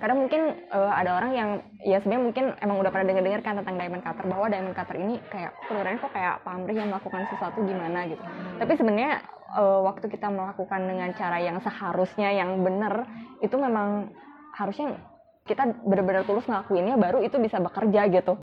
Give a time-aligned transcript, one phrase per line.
[0.00, 1.50] Karena mungkin eh, ada orang yang
[1.84, 5.20] ya sebenarnya mungkin emang udah pernah denger-dengar kan tentang diamond cutter bahwa diamond cutter ini
[5.28, 8.22] kayak kedengarannya kok kayak pamrih yang melakukan sesuatu gimana gitu.
[8.56, 9.12] Tapi sebenarnya
[9.60, 13.04] eh, waktu kita melakukan dengan cara yang seharusnya yang benar
[13.44, 14.08] itu memang
[14.56, 14.96] harusnya
[15.44, 18.40] kita benar-benar tulus ngelakuinnya baru itu bisa bekerja gitu.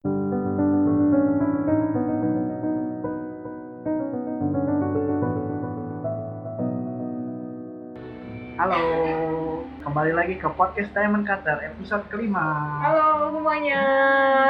[8.58, 8.78] Halo,
[9.98, 12.46] kembali lagi ke podcast Diamond Cutter episode kelima.
[12.86, 13.82] Halo semuanya,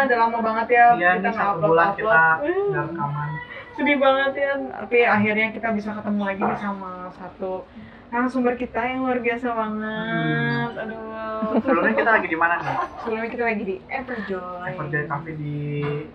[0.04, 1.96] udah lama banget ya Iya, kita satu nge-upload- bulan upload.
[1.96, 3.30] kita Hmm, rekaman.
[3.72, 7.64] Sedih banget ya, tapi akhirnya kita bisa ketemu lagi nih sama satu
[8.08, 10.72] narasumber kita yang luar biasa banget.
[10.72, 10.82] Hmm.
[10.82, 11.06] Aduh,
[11.58, 12.76] Sebelumnya kita lagi di mana nih?
[12.98, 14.68] sebelumnya kita lagi di Everjoy.
[14.68, 15.58] Everjoy Cafe di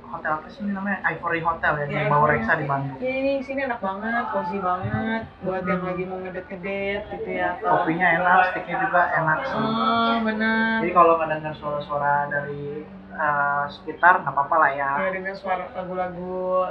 [0.03, 0.99] hotel apa sih namanya?
[1.05, 2.99] Ivory Hotel ya, di Iya, Bawah Reksa di Bandung.
[2.99, 7.49] Ini ini sini enak banget, cozy banget buat yang lagi mau ngedet-ngedet gitu ya.
[7.59, 9.57] Kopinya enak, sticknya juga enak sih.
[9.57, 10.77] Oh, benar.
[10.83, 12.65] Jadi kalau nggak dengar suara-suara dari
[13.13, 14.91] eh, sekitar nggak apa-apa lah ya.
[14.99, 16.67] Ya dengan suara lagu-lagu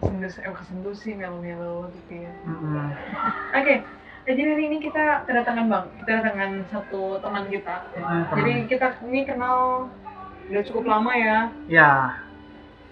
[0.00, 2.32] sendus, eh bukan sendus sih, melo-melo gitu ya.
[2.42, 2.90] Mm-mm.
[3.54, 3.80] Oke, nah,
[4.22, 7.76] jadi hari ini kita kedatangan bang, kita kedatangan satu teman kita.
[8.38, 9.90] Jadi kita ini kenal
[10.46, 11.38] udah cukup lama ya.
[11.66, 11.92] ya,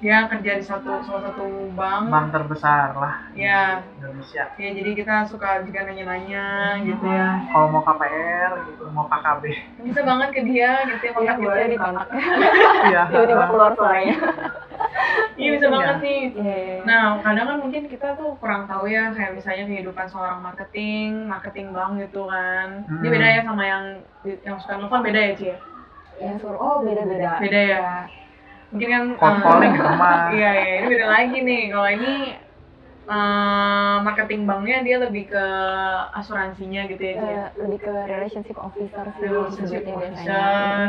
[0.01, 2.09] Dia kerja di satu salah satu bank.
[2.09, 4.49] bank terbesar lah Ya, di Indonesia.
[4.51, 6.45] ya jadi kita suka juga nanya-nanya
[6.81, 7.37] gitu ya.
[7.47, 9.45] Kalau mau KPR gitu, mau KKB.
[9.83, 11.73] Bisa banget ke dia gitu ya Iya kontak boleh gitu.
[11.77, 12.09] dikontak
[12.89, 13.03] Iya.
[13.07, 14.17] tiba-tiba keluar suaranya.
[15.37, 15.75] Iya bisa Iya.
[15.75, 16.23] banget nih.
[16.35, 16.59] Iya.
[16.83, 21.67] Nah, kadang kan mungkin kita tuh kurang tahu ya kayak misalnya kehidupan seorang marketing, marketing
[21.71, 22.89] bank gitu kan.
[22.89, 23.13] Ini Hmm.
[23.13, 23.85] beda ya sama yang
[24.41, 25.59] yang suka nelfon beda ya, Ci ya?
[26.37, 27.37] Suruh oh beda-beda.
[27.37, 27.81] Beda ya.
[28.71, 30.19] Mungkin kan Cold eh, rumah.
[30.37, 31.63] Iya, iya, ini beda lagi nih.
[31.75, 32.13] Kalau ini
[33.11, 35.45] eh, marketing banknya dia lebih ke
[36.15, 37.35] asuransinya gitu ya, Ci ya.
[37.35, 39.99] Eh, lebih ke relationship officer sih Relationship officer.
[39.99, 40.43] biasanya.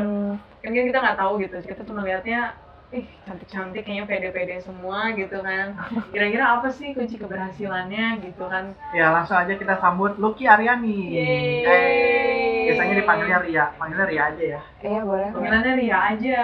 [0.06, 0.32] Hmm.
[0.62, 2.54] Kan kita nggak tahu gitu, kita cuma lihatnya
[2.92, 5.80] ih cantik-cantik kayaknya pede-pede semua gitu kan
[6.12, 11.16] kira-kira apa sih kunci keberhasilannya gitu kan Ya langsung aja kita sambut Lucky Aryani.
[11.16, 11.64] Yeay.
[11.64, 14.62] Eh, biasanya dipanggilnya Ria, panggilnya Ria aja ya.
[14.84, 15.08] Iya boleh.
[15.08, 15.28] boleh.
[15.32, 16.40] panggilannya Ria aja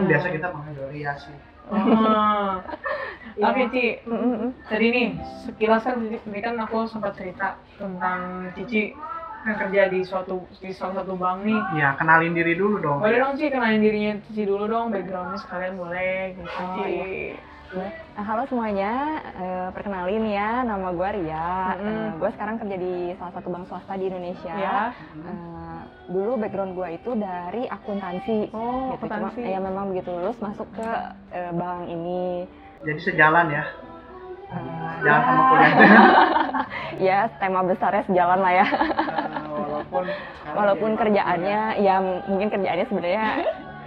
[0.00, 1.36] Ini biasa kita panggil Ria sih.
[1.68, 2.60] Oh.
[3.34, 3.50] Iya.
[3.50, 4.50] Oke Ci, mm, mm.
[4.70, 5.08] tadi nih
[5.42, 8.94] sekilas kan tadi kan aku sempat cerita tentang Cici
[9.44, 11.60] yang kerja di suatu di salah satu bank nih.
[11.76, 12.98] Ya kenalin diri dulu dong.
[12.98, 16.88] Boleh dong Ci kenalin dirinya Cici dulu dong, backgroundnya sekalian boleh gitu Oh, Ci.
[16.88, 17.84] iya.
[18.14, 18.92] Nah, halo semuanya,
[19.34, 21.74] Eh, perkenalin ya, nama gue Ria.
[21.74, 22.22] Mm-mm.
[22.22, 24.54] gue sekarang kerja di salah satu bank swasta di Indonesia.
[24.54, 24.94] Ya.
[25.12, 28.54] Eh, dulu background gue itu dari akuntansi.
[28.54, 29.04] Oh, gitu.
[29.04, 29.40] Cuma akuntansi.
[29.42, 30.88] ya memang begitu lulus masuk ke
[31.32, 32.46] eh, bank ini.
[32.80, 33.64] Jadi sejalan ya.
[34.46, 35.88] Eh, Jalan sama ya, kuliahnya.
[37.10, 38.66] ya tema besarnya sejalan lah ya.
[39.94, 41.96] Walaupun Walaupun kerjaannya, ya
[42.26, 43.24] mungkin kerjaannya sebenarnya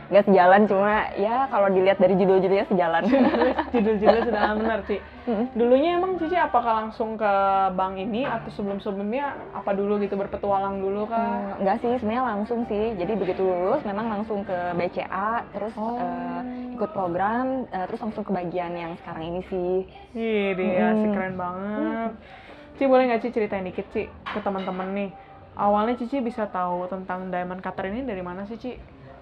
[0.07, 3.03] nggak sejalan, cuma ya kalau dilihat dari judul-judulnya sejalan.
[3.75, 5.03] Judul-judulnya sudah benar Ci.
[5.27, 5.45] Mm.
[5.51, 7.33] Dulunya emang Cici apakah langsung ke
[7.75, 11.59] bank ini atau sebelum-sebelumnya apa dulu gitu berpetualang dulu kah?
[11.59, 12.95] Eh, enggak sih, sebenarnya langsung sih.
[12.95, 15.99] Jadi begitu lulus memang langsung ke BCA, terus Oh.
[15.99, 16.41] eh,
[16.79, 19.75] ikut program, eh, terus langsung ke bagian yang sekarang ini sih.
[20.15, 20.91] Ih, dia Mm.
[20.95, 22.11] asik keren banget.
[22.79, 25.09] Ci boleh nggak Ci ceritain dikit Ci ke teman-teman nih.
[25.57, 28.77] Awalnya Cici bisa tahu tentang diamond cutter ini dari mana sih Ci?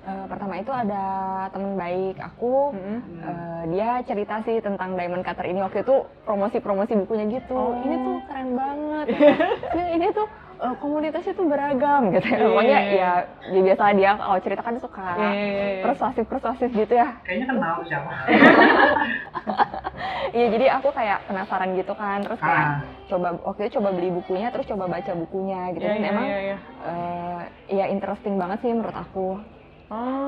[0.05, 1.03] Eh, pertama itu ada
[1.49, 3.25] teman baik aku, Mm-mm.
[3.25, 7.57] eh, dia cerita sih tentang Diamond Cutter ini waktu itu promosi-promosi bukunya gitu.
[7.57, 7.73] Oh.
[7.81, 9.05] Ini tuh keren banget.
[9.81, 10.29] ya, ini tuh
[10.61, 12.21] eh, komunitasnya tuh beragam gitu.
[12.21, 12.37] ya.
[12.37, 13.13] Iya, Pokoknya iya, iya.
[13.49, 15.83] ya, ya biasa dia kalau cerita kan suka iya, iya.
[15.89, 17.09] persuasif-persuasif gitu ya.
[17.25, 18.11] kayaknya kenal siapa.
[20.37, 22.77] Iya jadi aku kayak penasaran gitu kan terus kayak Ah,
[23.07, 26.39] coba waktu itu coba beli bukunya terus coba baca bukunya gitu dan iya, emang iya,
[26.41, 26.57] iya.
[26.83, 27.39] eh,
[27.71, 29.37] ya interesting banget sih menurut aku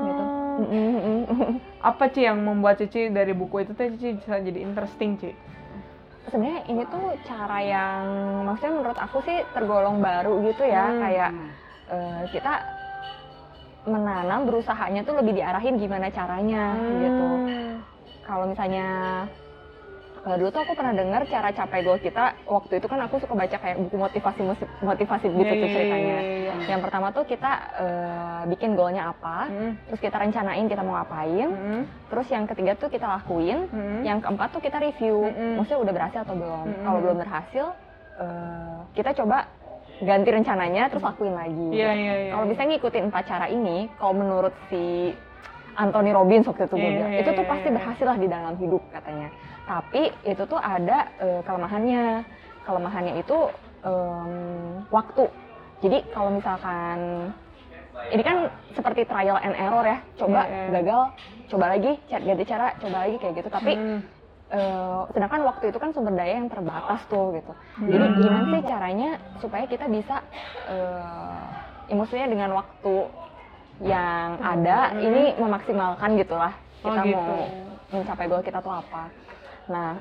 [0.06, 0.24] gitu.
[0.58, 1.22] Mm, mm.
[1.90, 5.34] Apa Ci yang membuat Cici dari buku itu teh Cici bisa jadi interesting Ci?
[6.28, 8.04] Sebenarnya ini tuh cara yang
[8.46, 11.00] maksudnya menurut aku sih tergolong baru gitu ya Hmm.
[11.02, 11.32] kayak
[11.90, 12.54] eh, kita
[13.88, 17.28] menanam berusahanya tuh lebih diarahin gimana caranya gitu.
[17.48, 17.74] Hmm.
[18.28, 18.88] Kalau misalnya
[20.28, 23.34] eh, dulu tuh aku pernah dengar cara capai goal kita waktu itu kan aku suka
[23.34, 24.42] baca kayak buku motivasi
[24.84, 26.18] motivasi gitu Iya, tuh iya, ceritanya.
[26.20, 26.54] iya, iya.
[26.68, 31.48] Yang pertama tuh kita eh, bikin goalnya apa, Mm, terus kita rencanain kita mau ngapain,
[31.48, 34.02] mm, terus yang ketiga tuh kita lakuin, mm.
[34.04, 35.56] yang keempat tuh kita review, Mm-mm.
[35.58, 36.66] maksudnya udah berhasil atau belum.
[36.66, 36.84] Mm-mm.
[36.84, 37.66] Kalau belum berhasil,
[38.20, 39.38] eh, kita coba
[39.98, 41.68] ganti rencananya terus lakuin lagi.
[41.74, 42.32] Iya, iya, iya.
[42.34, 45.14] Kalau bisa ngikutin empat cara ini, kalau menurut si
[45.78, 48.28] Anthony Robbins waktu itu gue Iya, bilang, iya, itu tuh iya, pasti berhasil lah di
[48.28, 49.30] dalam hidup katanya.
[49.64, 52.04] Tapi itu tuh ada eh, kelemahannya.
[52.66, 53.38] Kelemahannya itu
[53.86, 54.32] em,
[54.90, 55.24] waktu.
[55.80, 57.30] Jadi kalau misalkan
[58.10, 58.38] ini kan
[58.74, 60.70] seperti trial and error ya coba iya.
[60.70, 61.02] gagal
[61.48, 64.00] coba lagi ganti cara coba lagi kayak gitu tapi Hmm.
[64.48, 67.52] eh, sedangkan waktu itu kan sumber daya yang terbatas tuh gitu
[67.84, 68.22] jadi Hmm.
[68.22, 69.10] gimana sih caranya
[69.42, 70.22] supaya kita bisa
[70.70, 71.42] eh,
[71.90, 72.94] ya maksudnya dengan waktu
[73.80, 75.02] yang ada Hmm.
[75.02, 77.18] ini memaksimalkan gitulah Oh, kita gitu.
[77.18, 77.46] mau
[77.92, 79.04] mencapai goal kita tuh apa
[79.68, 79.98] nah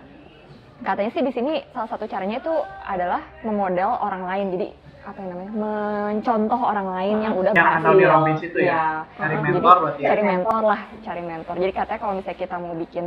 [0.80, 2.52] katanya sih di sini salah satu caranya itu
[2.82, 4.68] adalah memodel orang lain jadi
[5.02, 9.06] apa yang namanya mencontoh orang lain yang udah Yang berhasil itu ya?
[9.14, 10.08] Cari Jadi, mentor berarti ya?
[10.10, 13.04] cari mentor lah cari mentor jadi katanya kalau misalnya kita mau bikin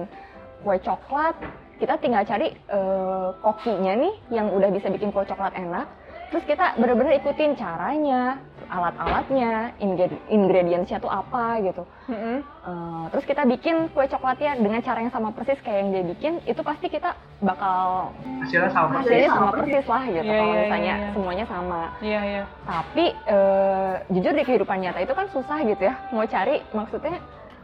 [0.64, 1.36] kue coklat
[1.76, 5.88] kita tinggal cari eh, kokinya nih yang udah bisa bikin kue coklat enak
[6.32, 8.38] terus kita bener-bener ikutin caranya
[8.70, 12.38] alat-alatnya ingred- ingredientsnya tuh apa gitu Mm-mm.
[12.62, 16.34] Eh, terus kita bikin kue coklatnya dengan cara yang sama persis kayak yang dia bikin
[16.44, 19.10] itu pasti kita bakal Hasilnya sama persis.
[19.10, 21.10] hasilnya sama persis lah gitu Iya, kalau iya, misalnya iya, iya.
[21.12, 22.44] semuanya sama Iya iya.
[22.64, 27.18] tapi eh, jujur di kehidupan nyata itu kan susah gitu ya mau cari maksudnya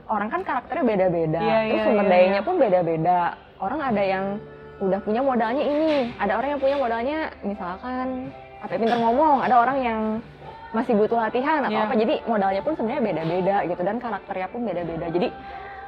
[0.06, 2.48] orang kan karakternya beda-beda Iya, terus iya, sumber iya, dayanya iya.
[2.48, 3.19] pun beda-beda
[3.57, 4.25] orang ada yang
[4.75, 9.56] udah punya modalnya ini ada orang yang punya modalnya misalkan apa ya, pinter ngomong ada
[9.56, 10.00] orang yang
[10.75, 11.88] masih butuh latihan atau Iya.
[11.88, 15.27] apa jadi modalnya pun sebenarnya beda-beda gitu dan karakternya pun beda-beda jadi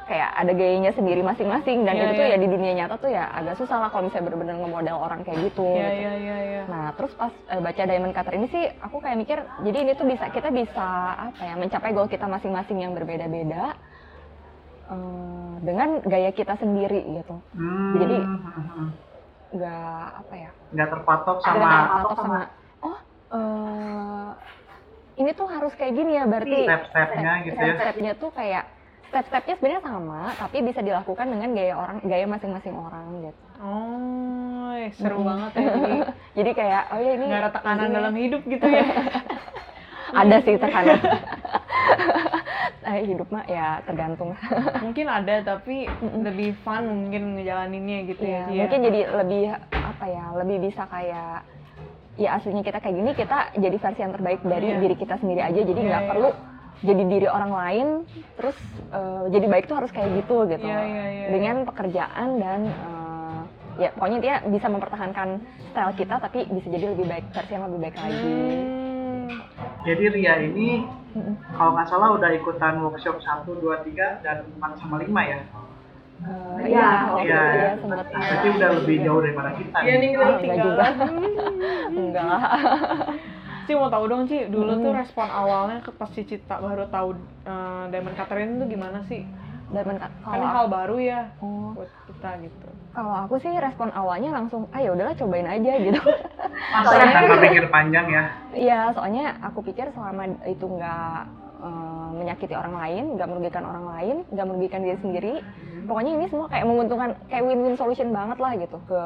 [0.07, 2.33] kayak ada gayanya sendiri masing-masing dan Iya, itu tuh iya.
[2.33, 5.39] ya di dunia nyata tuh ya agak susah lah kalau misalnya bener-bener ngemodel orang kayak
[5.45, 5.99] gitu, Iya gitu.
[5.99, 6.61] iya iya iya.
[6.63, 10.07] Nah, terus pas eh, baca Diamond Cutter ini sih, aku kayak mikir, jadi ini tuh
[10.07, 10.87] bisa kita bisa
[11.27, 13.75] apa ya, mencapai goal kita masing-masing yang berbeda-beda
[14.87, 17.35] eh, dengan gaya kita sendiri gitu.
[17.51, 17.99] Hmm.
[17.99, 18.17] Jadi,
[19.49, 20.51] Nggak apa ya?
[20.69, 22.39] nggak terpatok nggak sama terpatok sama,
[22.81, 22.97] oh
[23.31, 24.27] eh,
[25.17, 27.75] ini tuh harus kayak gini ya, berarti step-stepnya gitu ya.
[27.75, 28.63] step-stepnya tuh kayak
[29.09, 33.43] step-stepnya sebenarnya sama, tapi bisa dilakukan dengan gaya orang, gaya masing-masing orang gitu.
[33.57, 35.27] Oh, eh, seru Mm-mm.
[35.29, 35.67] banget ya.
[35.73, 35.93] Jadi
[36.37, 38.85] Jadi kayak, oh ya ini nggak ada tekanan ini dalam hidup gitu ya.
[40.21, 40.99] ada sih tekanan.
[42.87, 44.31] eh, hidup mah ya tergantung.
[44.77, 46.21] mungkin ada tapi Mm-mm.
[46.21, 48.43] lebih fun mungkin ngejalaninnya gitu Iya, ya.
[48.45, 48.59] Ci, ya.
[48.61, 49.43] mungkin jadi lebih
[49.73, 51.33] apa ya, lebih bisa kayak
[52.17, 54.79] ya aslinya kita kayak gini kita jadi versi yang terbaik dari Iya.
[54.79, 56.09] diri kita sendiri aja jadi Iya, nggak iya.
[56.09, 56.29] perlu
[56.77, 57.87] jadi diri orang lain
[58.35, 58.57] terus
[58.89, 63.39] eh, jadi baik tuh harus kayak gitu gitu Iya, iya, iya, dengan pekerjaan dan eh,
[63.77, 65.27] ya pokoknya intinya bisa mempertahankan
[65.67, 68.35] style kita tapi bisa jadi lebih baik versi yang lebih baik lagi
[69.27, 69.43] Hmm.
[69.83, 70.87] Jadi Ria ini
[71.51, 75.39] kalau nggak salah udah ikutan workshop 1, 2, 3, dan 4 sama 5 ya.
[76.17, 77.41] Eh, Iya, iya waktu iya.
[77.43, 79.77] itu ya sempat Berarti udah lebih jauh daripada kita.
[79.77, 80.09] Iya nih nih.
[80.09, 80.93] kita Ah, enggak ketinggalan.
[81.87, 82.41] enggak lah
[83.63, 84.81] Ci mau tahu dong Ci, dulu Hmm.
[84.81, 87.09] tuh respon awalnya ke pas Cici tak baru tahu
[87.43, 89.21] eh, Diamond Cutter ini tuh gimana sih?
[89.67, 92.67] Diamond Cut- Kan hal baru ya oh, buat kita gitu.
[92.89, 95.99] kalau aku sih respon awalnya langsung ah ya udahlah cobain aja gitu
[96.67, 98.23] Masa tanpa pikir panjang ya.
[98.49, 101.19] Iya, soalnya aku pikir selama itu nggak
[101.57, 105.33] eh, menyakiti orang lain, nggak merugikan orang lain, nggak merugikan diri sendiri,
[105.85, 109.01] pokoknya ini semua kayak menguntungkan, kayak win-win solution banget lah gitu ke,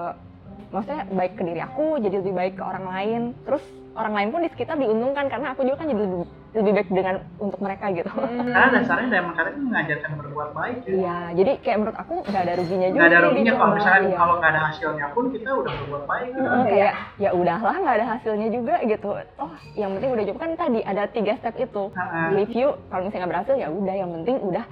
[0.71, 3.63] maksudnya baik ke diri aku, jadi lebih baik ke orang lain, terus
[3.95, 7.15] orang lain pun di sekitar diuntungkan karena aku juga kan jadi lebih, lebih baik dengan
[7.39, 8.11] untuk mereka gitu.
[8.11, 10.77] Karena dasarnya Diamond Cutter itu mengajarkan berbuat baik.
[10.81, 10.91] ya.
[10.91, 12.99] Iya, jadi kayak menurut aku nggak ada ruginya juga.
[12.99, 13.59] Nggak ada ruginya gitu.
[13.59, 14.17] kalau misalnya Iya.
[14.19, 16.27] kalau nggak ada hasilnya pun kita udah berbuat baik.
[16.29, 16.43] gitu.
[16.43, 19.09] Heeh, kayak ya udahlah nggak ada hasilnya juga gitu.
[19.37, 21.83] Oh, yang penting udah coba kan tadi ada tiga step itu.
[22.31, 24.65] Review kalau misalnya nggak berhasil ya udah yang penting udah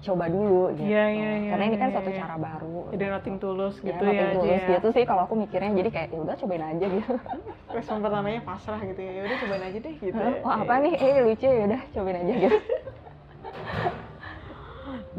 [0.00, 2.20] coba dulu gitu Iya, iya, iya, karena ini kan iya, suatu iya.
[2.24, 4.68] cara baru Jadi nothing tulus ya, gitu nothing ya, Ci, tulus ya.
[4.72, 7.12] gitu sih kalau aku mikirnya jadi kayak ya udah cobain aja gitu
[7.76, 9.12] Respon pertamanya pasrah gitu ya.
[9.14, 10.18] Ya udah cobain aja deh gitu.
[10.18, 10.32] ya.
[10.42, 12.58] oh apa nih eh lucu ya udah cobain aja gitu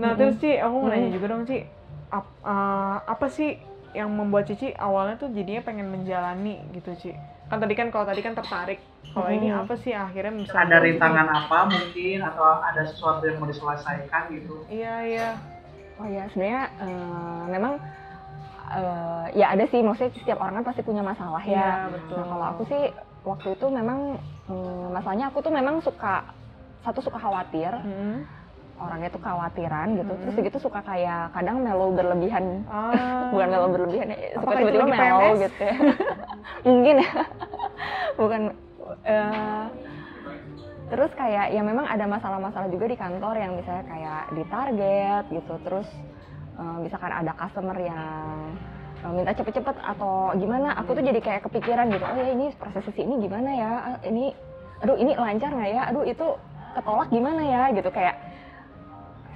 [0.02, 1.58] Nah terus Ci, aku mau nanya juga dong Ci,
[2.12, 3.50] ap- eh, apa sih
[3.92, 7.12] yang membuat Cici awalnya tuh jadinya pengen menjalani gitu Ci?
[7.52, 8.80] Kan tadi kan kalau tadi kan tertarik,
[9.12, 9.60] kalau ini Mm.
[9.60, 14.64] apa sih akhirnya bisa Ada rintangan apa mungkin atau ada sesuatu yang mau diselesaikan gitu.
[14.66, 15.30] Iya iya.
[16.00, 17.74] oh ya sebenarnya eh, memang
[18.72, 22.16] eh, ya ada sih maksudnya setiap orang kan pasti punya masalah Iya ya betul.
[22.18, 22.82] nah kalau aku sih
[23.22, 24.00] waktu itu memang
[24.48, 26.26] hmm, masalahnya aku tuh memang suka
[26.82, 28.26] satu suka khawatir Hmm.
[28.82, 30.14] Orangnya tuh khawatiran gitu.
[30.18, 30.46] Terus Mm.
[30.50, 32.66] gitu suka kayak kadang melo berlebihan.
[32.66, 33.30] Ah.
[33.34, 35.38] bukan melo berlebihan ya suka tiba-tiba melo PMS?
[35.46, 35.76] gitu ya.
[36.70, 37.12] Mungkin ya.
[38.20, 38.42] Bukan
[39.06, 39.66] eh,
[40.92, 45.54] terus kayak ya memang ada masalah-masalah juga di kantor yang misalnya kayak di target gitu.
[45.64, 45.88] Terus
[46.58, 48.58] eh, misalkan ada customer yang
[49.02, 52.06] minta cepet-cepet atau gimana aku tuh jadi kayak kepikiran gitu.
[52.06, 53.72] Oh ya ini proses sesi ini gimana ya?
[53.82, 54.30] Ah, ini
[54.78, 55.82] aduh ini lancar nggak ya?
[55.90, 56.28] Aduh itu
[56.78, 57.64] ketolak gimana ya?
[57.74, 58.14] Gitu kayak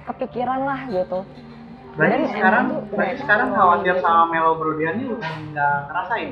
[0.06, 1.20] kepikiran lah gitu
[1.96, 4.04] Berarti Dan sekarang tuh berarti sekarang kalau khawatir gitu.
[4.04, 6.30] sama Melo ini udah nggak ngerasain.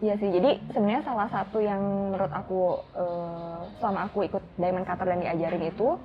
[0.00, 1.82] Iya sih, jadi sebenarnya salah satu yang
[2.14, 2.60] menurut aku
[2.94, 5.98] eh, selama aku ikut Diamond Cutter dan diajarin itu,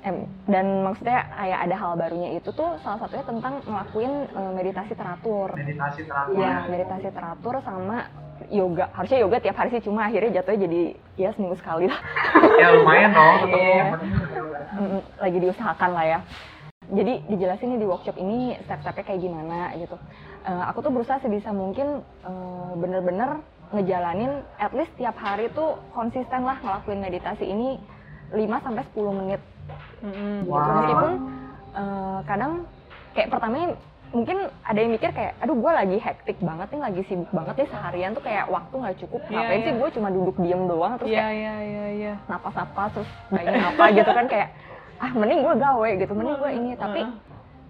[0.00, 4.92] em, dan maksudnya kayak ada hal barunya itu tuh salah satunya tentang ngelakuin eh, meditasi
[4.94, 5.48] teratur.
[5.52, 6.34] Meditasi teratur.
[6.38, 8.06] Iya, meditasi teratur sama
[8.48, 8.88] yoga.
[8.94, 10.80] Harusnya yoga tiap hari sih, cuma akhirnya jatuhnya jadi
[11.18, 12.00] ya seminggu sekali lah.
[12.62, 13.34] Ya lumayan dong.
[13.44, 13.84] tetap Iya.
[13.98, 14.10] penting
[14.74, 16.18] Mm, lagi diusahakan lah ya.
[16.84, 19.96] Jadi dijelasin nih di workshop ini step-stepnya kayak gimana gitu.
[20.44, 23.40] Eh, aku tuh berusaha sebisa mungkin eh, bener-bener
[23.72, 27.80] ngejalanin at least tiap hari tuh konsisten lah ngelakuin meditasi ini
[28.30, 29.40] 5 sampai 10 menit
[30.04, 30.44] Mm-mm.
[30.44, 30.52] gitu.
[30.52, 30.68] Wow.
[30.76, 31.12] Meskipun
[31.72, 32.52] eh, kadang
[33.16, 33.68] kayak pertamanya
[34.14, 37.68] mungkin ada yang mikir kayak aduh gue lagi hektik banget nih lagi sibuk banget nih
[37.68, 39.80] seharian tuh kayak waktu nggak cukup Iya, ngapain sih iya.
[39.82, 42.14] gue cuma duduk diem doang terus Iya kayak iya iya iya.
[42.30, 44.48] napas-napas terus bayangin apa gitu kan kayak
[45.04, 47.00] ah mending gue gawe gitu mending gue ini tapi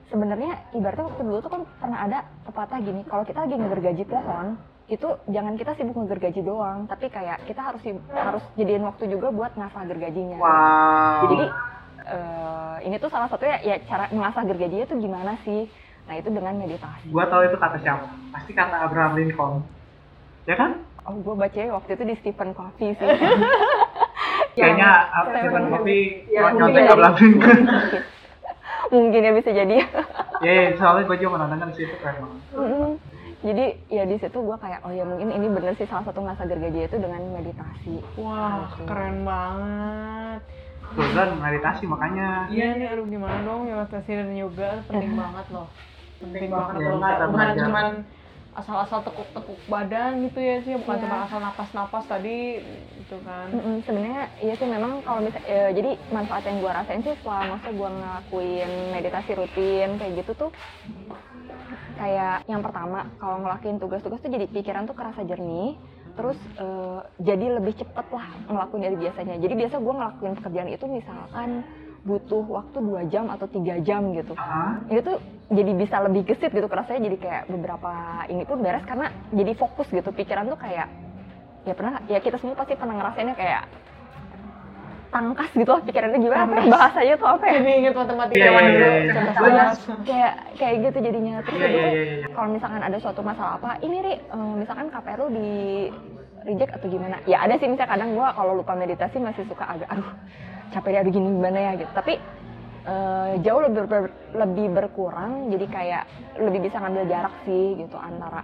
[0.07, 4.55] sebenarnya ibaratnya waktu dulu tuh kan pernah ada pepatah gini kalau kita lagi ngegergaji pohon
[4.87, 9.51] itu jangan kita sibuk ngegergaji doang tapi kayak kita harus harus jadiin waktu juga buat
[9.59, 11.21] ngasah gergajinya Wow.
[11.27, 11.47] jadi
[12.05, 15.67] eh, ini tuh salah satunya ya cara mengasah gergajinya tuh gimana sih
[16.05, 18.13] nah itu dengan meditasi gua tahu itu kata siapa.
[18.29, 19.65] Pasti kata Abraham Lincoln.
[20.45, 20.85] Ya kan?
[21.05, 23.05] oh gue bacanya waktu itu di Stephen Covey sih
[24.55, 24.91] Kayaknya
[25.29, 27.61] Stephen Covey nyontek Abraham Lincoln.
[28.93, 29.77] mungkin ya bisa jadi
[30.45, 32.99] Ya, ya, soalnya gue juga pernah denger sih itu keren banget.
[33.45, 36.45] Jadi ya di situ gue kayak oh ya mungkin ini bener sih salah satu ngasah
[36.45, 37.97] gergaji itu dengan meditasi.
[38.17, 38.85] Wah, Gitu.
[38.85, 40.41] keren banget.
[41.17, 42.49] Kan meditasi makanya.
[42.49, 45.69] Iya nih, aduh gimana dong meditasi dan yoga penting banget loh.
[46.21, 46.89] Penting banget banget.
[46.93, 46.99] loh.
[47.01, 47.87] Kita Bukan cuman
[48.61, 51.03] asal-asal tekuk-tekuk badan gitu ya sih, bukan Iya.
[51.05, 52.31] cuma asal napas-napas tadi
[53.01, 53.47] gitu kan.
[53.55, 57.43] Mm-mm, Sebenarnya iya sih memang kalau bisa ya, jadi manfaat yang gue rasain sih setelah
[57.53, 60.51] masa gue ngelakuin meditasi rutin kayak gitu tuh
[61.99, 65.79] kayak yang pertama kalau ngelakuin tugas-tugas tuh jadi pikiran tuh kerasa jernih
[66.15, 70.87] terus eh, jadi lebih cepet lah ngelakuin dari biasanya jadi biasa gue ngelakuin pekerjaan itu
[70.87, 71.51] misalkan
[72.05, 74.37] butuh waktu dua jam atau tiga jam gitu.
[74.89, 75.17] Ini tuh
[75.49, 77.91] jadi bisa lebih gesit gitu kerasanya jadi kayak beberapa
[78.29, 80.13] ini pun beres karena jadi fokus gitu.
[80.13, 80.89] Pikiran tuh kayak
[81.65, 83.65] ya pernah ya kita semua pasti pernah ngerasainnya kayak
[85.09, 87.55] tangkas gitu lah pikirannya gimana apa ya bahasanya tuh apa ya?
[87.63, 88.83] Jadi inget matematika Iya, zaman iya, dulu.
[88.85, 89.13] iya, iya.
[89.15, 89.79] Contoh Gua kelas.
[90.05, 91.35] kayak kayak gitu jadinya.
[91.41, 92.27] Terus iya, gitu iya, iya.
[92.35, 95.51] kalau misalkan ada suatu masalah apa ini ri eh, misalkan KPR lu di
[96.45, 97.17] reject atau gimana?
[97.25, 100.11] Ya ada sih misalnya kadang gua kalau lupa meditasi masih suka agak aduh
[100.75, 101.93] capek deh aduh gini gimana ya gitu.
[101.95, 102.15] Tapi
[102.85, 106.05] eh, jauh lebih ber- lebih berkurang jadi kayak
[106.43, 108.43] lebih bisa ngambil jarak sih gitu antara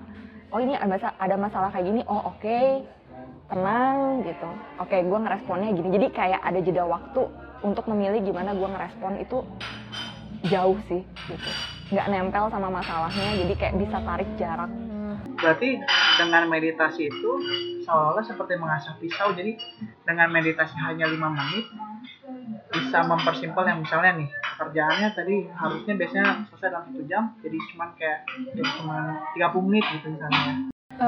[0.54, 2.58] oh ini ada masalah, ada masalah kayak gini oh oke
[3.50, 4.50] tenang gitu.
[4.78, 5.88] Oke gua ngeresponnya gini.
[5.90, 7.22] Jadi kayak ada jeda waktu
[7.66, 9.42] untuk memilih gimana gua ngerespon itu
[10.46, 11.50] jauh sih gitu.
[11.90, 14.70] Nggak nempel sama masalahnya jadi kayak bisa tarik jarak.
[15.34, 15.82] Berarti
[16.20, 17.30] dengan meditasi itu
[17.82, 19.34] seolah-olah seperti mengasah pisau.
[19.34, 19.58] Jadi
[20.06, 21.66] dengan meditasi hanya lima menit
[22.70, 27.88] bisa mempersimpel yang misalnya nih kerjaannya tadi harusnya biasanya selesai dalam satu jam jadi cuman
[27.94, 28.18] kayak
[28.48, 28.96] jadi cuma
[29.34, 30.54] 30 menit gitu misalnya ya.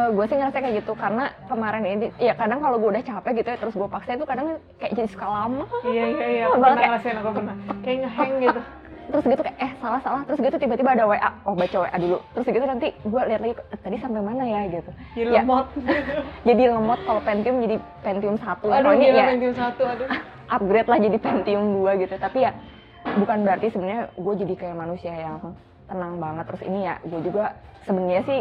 [0.08, 3.48] gue sih ngerasa kayak gitu karena kemarin ini ya kadang kalau gue udah capek gitu
[3.48, 6.72] ya terus gue paksa itu kadang kayak jadi suka lama Iya iya iya, aku pernah
[6.72, 7.54] kayak- ngerasain aku pernah.
[7.80, 8.60] Kayak ngehang gitu.
[9.04, 12.18] terus gitu kayak eh salah salah terus gitu tiba-tiba ada WA oh baca WA dulu
[12.32, 15.42] terus gitu nanti gue lihat lagi "Eh, tadi sampai mana ya gitu Jadi Ya.
[15.42, 15.66] lemot.
[16.48, 20.08] jadi lemot kalau Pentium jadi Pentium satu Aduh, gila ya Pentium satu, aduh.
[20.52, 22.14] upgrade lah jadi Pentium 2 gitu.
[22.20, 22.52] Tapi ya
[23.16, 25.56] bukan berarti sebenarnya gue jadi kayak manusia yang
[25.88, 26.44] tenang banget.
[26.52, 27.56] Terus ini ya gue juga
[27.88, 28.40] sebenarnya sih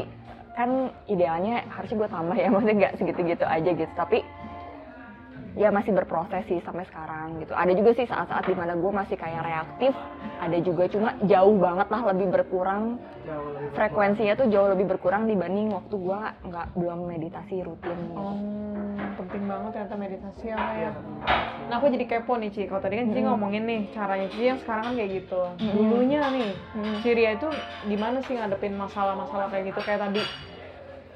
[0.52, 3.94] kan idealnya harusnya gue tambah ya maksudnya nggak segitu-gitu aja gitu.
[3.96, 4.20] Tapi
[5.54, 9.20] ya masih berproses sih sampai sekarang gitu ada juga sih saat-saat di mana gue masih
[9.20, 9.94] kayak reaktif
[10.40, 15.30] ada juga cuma jauh banget lah lebih berkurang Jauh lebih frekuensinya tuh jauh lebih berkurang
[15.30, 18.18] dibanding waktu gue nggak belum meditasi rutin gitu.
[18.18, 18.34] Oh,
[19.22, 20.92] penting banget ternyata meditasi ya, ya.
[21.70, 22.66] Nah, aku jadi kepo nih, Ci.
[22.66, 23.28] Kalau tadi kan Cici Mm.
[23.30, 25.42] ngomongin nih caranya Cici yang sekarang kan kayak gitu.
[25.62, 25.70] Mm.
[25.72, 26.96] Dulunya nih, Hmm.
[27.06, 27.48] Ciria itu
[27.86, 30.22] gimana sih ngadepin masalah-masalah kayak gitu kayak tadi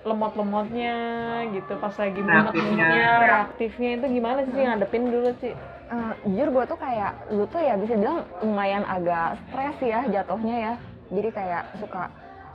[0.06, 0.96] lemot-lemotnya
[1.50, 2.46] gitu pas lagi Reaktifnya.
[2.46, 3.90] mood-moodnya, reaktifnya.
[3.98, 5.54] Itu gimana sih ngadepin dulu sih?
[5.86, 10.56] Eh, jujur gue tuh kayak dulu tuh ya bisa bilang lumayan agak stres ya jatuhnya
[10.56, 10.74] ya.
[11.10, 12.10] Jadi kayak suka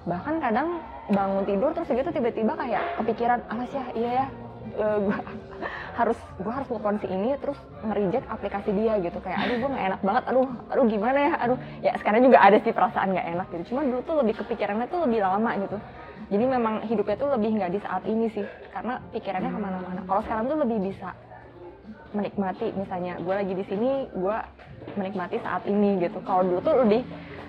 [0.07, 0.81] bahkan kadang
[1.13, 3.85] bangun tidur terus gitu tiba-tiba kayak kepikiran alas ya?
[3.99, 4.27] Iya ya.
[5.03, 5.17] Gue
[6.01, 9.19] harus gue harus telepon si ini terus nge-reject aplikasi dia gitu.
[9.27, 10.23] Kayak aduh gue nggak enak banget.
[10.31, 11.33] Aduh aduh gimana ya?
[11.43, 11.59] Aduh.
[11.83, 13.75] Ya sekarang juga ada sih perasaan nggak enak gitu.
[13.75, 15.79] Cuma dulu tuh lebih kepikirannya tuh lebih lama gitu
[16.31, 20.01] jadi memang hidupnya tuh lebih nggak di saat ini sih karena pikirannya ke mana-mana.
[20.07, 21.11] Kalau sekarang tuh lebih bisa
[22.15, 24.37] menikmati misalnya gue lagi di sini gue
[24.95, 26.23] menikmati saat ini gitu.
[26.23, 27.03] Kalau dulu tuh lebih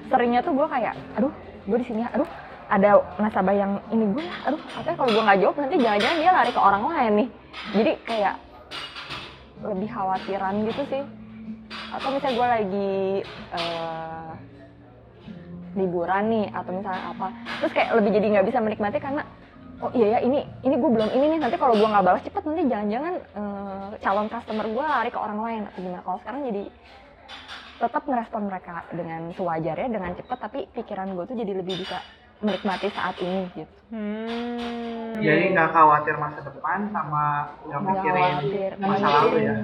[0.09, 1.29] seringnya tuh gue kayak aduh
[1.69, 2.25] gue di sini aduh
[2.73, 6.51] ada nasabah yang ini gue aduh apa kalau gue nggak jawab nanti jangan-jangan dia lari
[6.51, 7.29] ke orang lain nih.
[7.77, 8.35] Jadi kayak
[9.61, 11.03] lebih khawatiran gitu sih.
[11.93, 12.93] Atau misalnya gue lagi
[13.53, 14.31] eh,
[15.75, 17.27] liburan nih atau misalnya apa.
[17.63, 19.21] Terus kayak lebih jadi nggak bisa menikmati karena
[19.81, 22.43] oh iya ya ini ini gue belum ini nih nanti kalau gue nggak balas cepet
[22.45, 26.03] nanti jangan-jangan eh, calon customer gue lari ke orang lain atau gimana.
[26.05, 26.63] Kalau sekarang jadi
[27.81, 31.97] tetap ngerespon mereka dengan sewajarnya dengan cepet tapi pikiran gue tuh jadi lebih bisa
[32.41, 33.75] menikmati saat ini gitu.
[33.93, 35.17] Hmm.
[35.17, 39.55] Jadi nggak khawatir masa depan sama nggak mikirin masa lalu ya.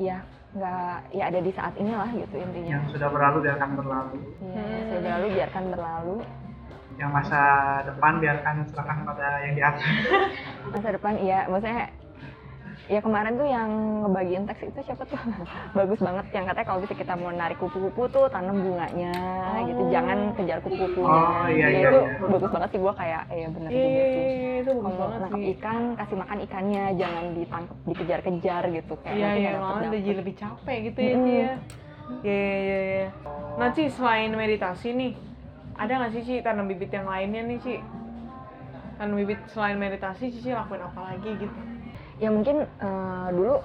[0.00, 0.18] Iya,
[0.50, 2.70] nggak ya ada di saat inilah gitu intinya.
[2.76, 4.16] Yang sudah berlalu biarkan berlalu.
[4.42, 4.82] Iya, Hmm.
[4.82, 6.16] sudah berlalu biarkan berlalu.
[6.98, 7.42] Yang masa
[7.86, 9.84] depan biarkan serahkan pada yang di atas.
[10.68, 11.86] Masa depan iya, maksudnya
[12.86, 13.70] ya kemarin tuh yang
[14.00, 15.20] ngebagiin teks itu siapa tuh
[15.76, 19.12] bagus banget yang katanya kalau bisa kita mau narik kupu-kupu tuh tanam bunganya
[19.62, 19.90] gitu Oh.
[19.90, 22.26] jangan kejar kupu-kupunya Oh, iya, Ya, iya, itu iya.
[22.26, 25.10] bagus banget sih gua kayak ya bener Iya, juga iya, sih iya, itu bagus kalau
[25.10, 25.44] banget sih.
[25.52, 30.78] ikan kasih makan ikannya jangan ditangkap dikejar-kejar gitu kayak Iya, iya, malah jadi lebih capek
[30.84, 31.26] gitu ya, Mm-mm.
[31.26, 31.32] ya.
[31.32, 31.52] Iya,
[32.22, 33.08] iya, iya, iya.
[33.54, 35.12] Nah, Ci, selain meditasi nih,
[35.74, 37.74] ada nggak sih, Ci, tanam bibit yang lainnya nih, Ci?
[39.00, 41.56] Tanam bibit selain meditasi, Cici lakuin apa lagi gitu?
[42.20, 43.56] ya mungkin eh, dulu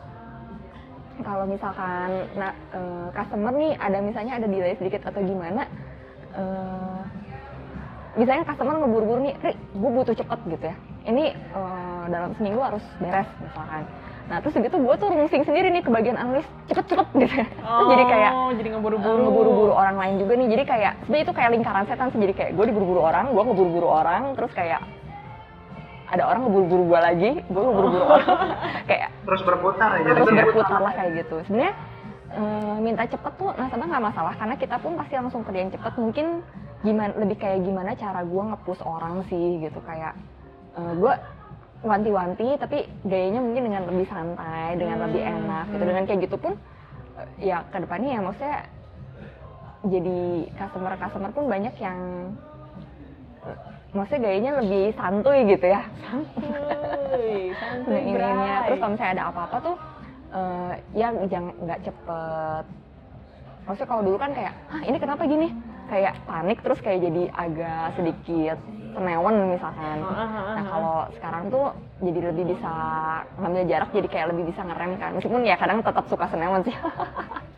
[1.19, 2.07] kalau misalkan
[2.39, 5.67] nah, eh, customer nih ada misalnya ada delay sedikit atau gimana
[6.31, 6.99] eh,
[8.15, 10.75] misalnya customer ngeburu-buru nih Ri, gue butuh cepet gitu ya.
[11.03, 13.83] Ini eh, dalam seminggu harus beres misalkan.
[14.25, 17.47] Nah terus begitu gue tuh rungsing sendiri nih ke bagian analis cepet-cepet gitu ya.
[17.51, 19.19] Terus jadi kayak Oh, jadi ngeburu-buru.
[19.19, 20.47] ngeburu-buru orang lain juga nih.
[20.47, 22.19] Jadi kayak sebenarnya itu kayak lingkaran setan sih.
[22.23, 24.79] Jadi kayak gue diburu-buru orang gue ngeburu-buru orang terus kayak
[26.05, 28.37] ada orang ngeburu-buru gue lagi gue ngeburu-buru orang.
[28.85, 30.03] Kayak Terus berputar ya.
[30.07, 31.35] terus berputar lah kayak gitu.
[31.43, 31.73] Sebenarnya
[32.31, 35.93] eh, minta cepet tuh nasabah nggak masalah karena kita pun pasti langsung kerjain cepet.
[35.95, 36.25] Mungkin
[36.81, 39.79] gimana lebih kayak gimana cara gue nge-push orang sih gitu.
[39.81, 40.13] Kayak
[40.75, 41.13] gue
[41.81, 45.77] wanti-wanti tapi gayanya mungkin dengan lebih santai dengan lebih Hmm, enak gitu.
[45.77, 45.87] hmm.
[45.87, 46.53] dengan kayak gitu pun
[47.15, 48.57] eh, ya ke depannya ya maksudnya
[49.85, 50.19] jadi
[50.57, 51.99] customer customer pun banyak yang
[53.45, 53.57] eh,
[53.95, 55.81] maksudnya gayanya lebih santuy gitu ya.
[56.03, 58.61] Santuy, santuy, bray.
[58.67, 59.75] terus kalau misalnya ada apa-apa tuh
[60.35, 62.65] eh, ya jangan nggak cepet.
[63.65, 65.47] Maksudnya kalau dulu kan kayak Hah, ini kenapa gini?
[65.89, 68.57] Kayak panik terus kayak jadi agak sedikit
[68.93, 69.97] senewan misalkan.
[70.05, 70.65] Ah, ah, ah, nah ah.
[70.69, 71.65] kalau sekarang tuh
[72.03, 72.73] jadi lebih bisa
[73.41, 75.11] ngambil jarak jadi kayak lebih bisa ngerem kan.
[75.17, 76.75] Meskipun ya kadang tetap suka senewan sih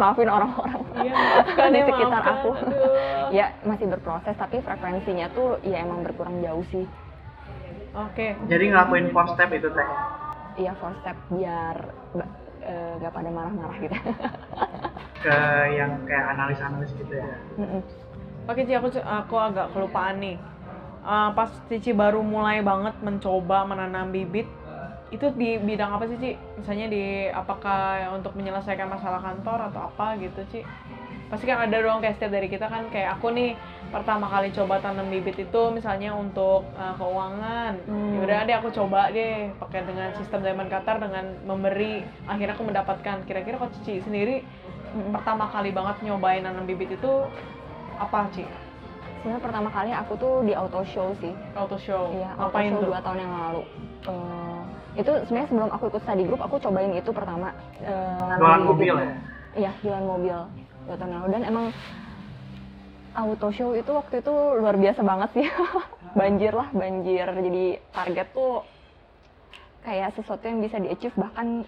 [0.00, 2.34] maafin orang-orang Iya, maafkan di ya, sekitar maafkan.
[2.40, 3.26] aku Aduh.
[3.30, 6.88] ya masih berproses tapi frekuensinya tuh ya emang berkurang jauh sih
[7.90, 8.38] Oke.
[8.46, 9.88] Jadi ngelakuin four step itu teh.
[10.62, 11.76] Iya four step biar
[13.02, 13.96] nggak pada marah-marah gitu.
[15.26, 15.38] Ke
[15.74, 17.26] yang kayak analis-analis gitu ya.
[17.58, 17.82] Mm-mm.
[18.46, 20.36] Oke, Ci, aku aku agak kelupaan nih.
[21.00, 24.46] Eh, pas Cici baru mulai banget mencoba menanam bibit,
[25.10, 26.30] itu di bidang apa sih, Ci?
[26.58, 30.60] Misalnya di apakah untuk menyelesaikan masalah kantor atau apa gitu, Ci?
[31.30, 33.54] Pasti kan ada dong kayak setiap dari kita kan kayak aku nih
[33.94, 37.74] pertama kali coba tanam bibit itu misalnya untuk eh, keuangan.
[37.86, 38.18] Hmm.
[38.18, 42.66] Ya udah deh aku coba deh pakai dengan sistem Diamond Qatar dengan memberi akhirnya aku
[42.66, 44.42] mendapatkan kira-kira kok Cici sendiri
[44.90, 45.14] Mm-mm.
[45.14, 47.12] pertama kali banget nyobain nanam bibit itu
[47.94, 48.42] apa, Ci?
[49.22, 51.30] Sebenarnya pertama kali aku tuh di auto show sih.
[51.54, 52.10] Auto show.
[52.10, 52.86] Iya, auto Ngapain show tuh?
[52.90, 53.62] dua tahun yang lalu.
[54.10, 54.59] Eh,
[54.92, 57.54] itu sebenarnya sebelum aku ikut study group aku cobain itu pertama.
[57.78, 59.12] Eh, Jualan di- mobil ya.
[59.50, 60.36] Iya, jualan mobil
[60.86, 61.66] dua tahun lalu dan emang
[63.12, 65.46] auto show itu waktu itu luar biasa banget sih.
[66.18, 67.26] banjir lah, banjir.
[67.26, 68.62] Jadi target tuh
[69.80, 71.62] kayak sesuatu yang bisa di-achieve bahkan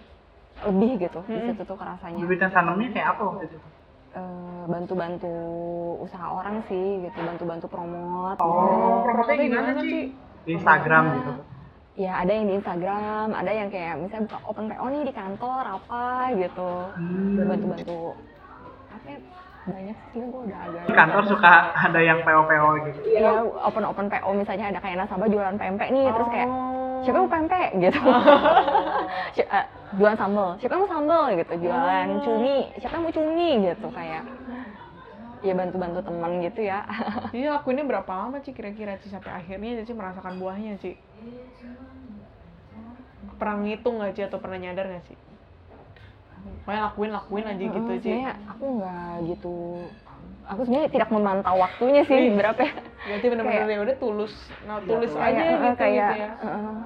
[0.63, 1.19] lebih gitu.
[1.23, 1.47] Di Mm-mm.
[1.51, 2.19] situ tuh kerasanya.
[2.19, 3.57] Bibit yang tanamnya kayak apa waktu itu?
[4.13, 5.33] Eh, bantu-bantu
[5.99, 9.03] usaha orang sih gitu bantu-bantu promote Oh, gitu.
[9.03, 10.13] promotnya gimana sih?
[10.43, 11.31] Di Instagram gitu.
[11.95, 15.63] Ya ada yang di Instagram ada yang kayak misalnya buka open PO nih di kantor
[15.71, 17.45] apa gitu Hmm.
[17.45, 18.01] bantu-bantu
[18.89, 19.17] apa ya,
[19.63, 22.99] banyak sih gue udah agak Di kantor suka ada yang PO-PO gitu.
[23.13, 27.03] ya open open PO misalnya ada kayak nasabah jualan pempek nih terus kayak Oh.
[27.03, 27.99] siapa yang mau pempek gitu
[29.43, 32.21] eh, jualan sambal siapa yang mau sambal gitu jualan Oh.
[32.23, 34.23] cumi siapa yang mau cumi gitu kayak
[35.41, 36.79] ya bantu-bantu teman gitu ya
[37.35, 40.95] Jadi lakuinnya berapa lama Ci kira-kira Ci sampai akhirnya Cici merasakan buahnya Ci?
[43.33, 45.15] Pernah ngitung nggak Ci atau pernah nyadar nggak Ci?
[46.63, 48.03] Pokoknya lakuin lakuin aja gitu Ci.
[48.03, 49.55] sebenarnya aku nggak gitu
[50.43, 52.35] aku sebenarnya tidak memantau waktunya sih Wih.
[52.35, 54.33] berapa ya Berarti bener-bener kayak- ya udah tulus,
[54.63, 56.29] nah tulus Kayak, aja Kayak, gitu, kayak gitu ya.
[56.39, 56.79] eh,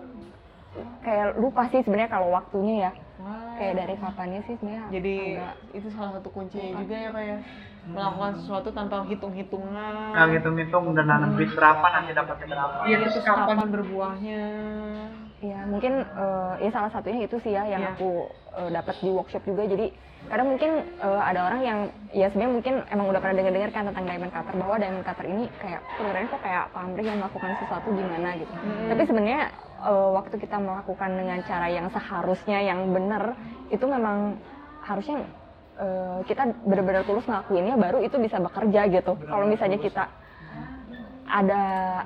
[1.00, 3.58] kayak lupa sih sebenarnya kalau waktunya ya Wah.
[3.58, 7.40] kayak dari kapannya sih sebenarnya Jadi agak itu salah satu kuncinya juga ya kayak
[7.88, 10.12] melakukan sesuatu tanpa hitung-hitungan.
[10.12, 14.44] nggak ngitung-ngitung dan nanam duit berapa nanti dapatnya berapa iya terus kapan kapan berbuahnya?
[15.40, 17.94] ya mungkin eh, ya salah satunya itu sih ya yang Iya.
[17.94, 18.10] aku
[18.58, 19.88] eh, dapat di workshop juga jadi
[20.28, 21.80] kadang mungkin eh, ada orang yang
[22.12, 25.46] ya sebenarnya mungkin emang udah pernah dengar-dengar kan tentang diamond cutter bahwa diamond cutter ini
[25.56, 28.88] kayak sebenarnya kok kayak pamrih yang melakukan sesuatu gimana gitu Hmm.
[28.90, 29.42] tapi sebenarnya
[29.82, 33.38] eh, waktu kita melakukan dengan cara yang seharusnya yang benar
[33.70, 34.38] itu memang
[34.82, 35.24] harusnya
[35.78, 39.14] eh, kita benar-benar tulus ngelakuinnya baru itu bisa bekerja gitu.
[39.28, 40.10] Kalau misalnya kita
[41.28, 41.62] ada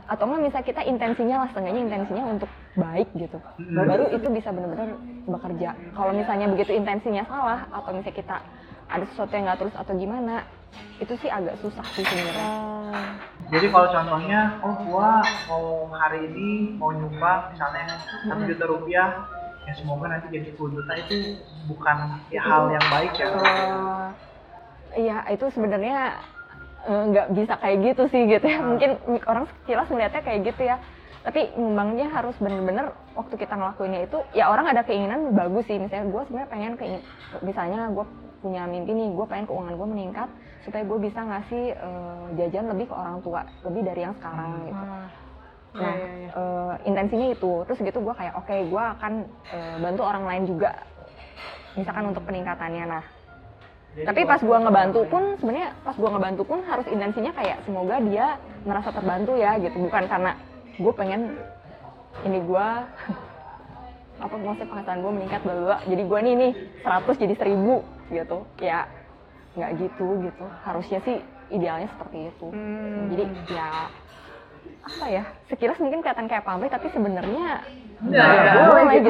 [0.10, 3.38] atau enggak misalnya kita intensinya lah setengahnya intensinya untuk baik gitu.
[3.38, 3.86] Hmm.
[3.86, 4.98] baru itu bisa benar-benar
[5.30, 5.70] bekerja.
[5.94, 8.38] Kalau misalnya begitu intensinya salah atau misalnya kita
[8.92, 10.44] ada sesuatu yang nggak tulus atau gimana
[11.02, 12.50] itu sih agak susah sih sebenarnya.
[13.52, 15.10] Jadi kalau contohnya oh gua
[15.50, 19.10] mau hari ini mau nyumbang misalnya satu juta rupiah
[19.62, 21.38] ya semoga nanti jadi 10 juta itu
[21.70, 21.98] bukan
[22.34, 23.28] ya hal yang baik ya.
[24.98, 26.20] iya itu sebenarnya
[26.86, 28.60] eh, nggak bisa kayak gitu sih gitu ya.
[28.62, 28.92] Mungkin
[29.26, 30.78] orang sekilas melihatnya kayak gitu ya
[31.22, 36.10] tapi ngembangnya harus bener-bener waktu kita ngelakuinnya itu ya orang ada keinginan bagus sih misalnya
[36.10, 37.02] gue sebenarnya pengen keingin
[37.46, 38.06] misalnya gue
[38.42, 40.30] punya mimpi nih gue pengen keuangan gue meningkat
[40.66, 44.82] supaya gue bisa ngasih eh, jajan lebih ke orang tua lebih dari yang sekarang gitu
[44.82, 45.08] Ah.
[45.72, 46.30] Nah, Iya, iya, iya.
[46.36, 47.64] eh, intensinya itu.
[47.64, 49.14] Terus gitu gue kayak, oke, gue akan
[49.56, 50.76] eh, bantu orang lain juga.
[51.80, 52.92] Misalkan untuk peningkatannya.
[52.92, 53.04] Nah,
[54.04, 58.36] tapi pas gue ngebantu pun, sebenarnya pas gue ngebantu pun harus intensinya kayak semoga dia
[58.68, 59.80] merasa terbantu ya gitu.
[59.80, 60.36] Bukan karena
[60.82, 61.22] gue pengen
[62.22, 62.68] ini gue
[64.18, 68.86] apa maksudnya penghasilan gue meningkat bla jadi gue nih nih 100 jadi 1000 gitu ya
[69.52, 71.18] nggak gitu gitu harusnya sih
[71.50, 73.10] idealnya seperti itu Hmm.
[73.10, 73.70] jadi ya
[74.82, 77.62] apa ya sekilas mungkin kelihatan kayak pamrih tapi sebenarnya
[78.02, 78.66] Iya, nggak iya.
[78.66, 79.10] boleh gitu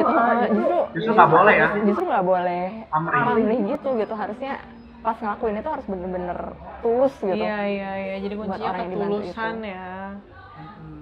[0.52, 1.68] justru Justru nggak boleh ya?
[1.82, 3.20] justru nggak boleh Pamrih.
[3.24, 4.52] pamrih gitu gitu harusnya
[5.00, 6.38] pas ngelakuin itu harus bener-bener
[6.78, 8.16] tulus gitu Iya iya iya.
[8.20, 9.90] Jadi Buat kuncinya ketulusan ya.